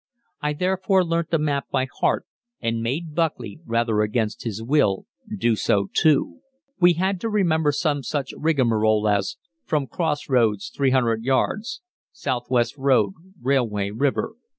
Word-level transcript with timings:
I 0.41 0.53
therefore 0.53 1.05
learnt 1.05 1.29
the 1.29 1.37
map 1.37 1.69
by 1.69 1.85
heart, 1.99 2.25
and 2.59 2.81
made 2.81 3.13
Buckley, 3.13 3.59
rather 3.67 4.01
against 4.01 4.41
his 4.45 4.63
will, 4.63 5.05
do 5.37 5.55
so 5.55 5.89
too. 5.93 6.39
We 6.79 6.93
had 6.93 7.21
to 7.21 7.29
remember 7.29 7.71
some 7.71 8.01
such 8.01 8.33
rigmarole 8.35 9.07
as: 9.07 9.37
"From 9.63 9.85
cross 9.85 10.27
roads 10.27 10.71
300 10.75 11.23
yards 11.23 11.81
S. 12.15 12.23
W. 12.23 12.65
road, 12.79 13.13
railway, 13.43 13.91
river 13.91 14.33
S. 14.35 14.43